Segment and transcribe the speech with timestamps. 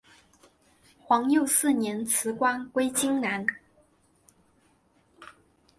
[0.99, 3.45] 皇佑四年辞官归荆南。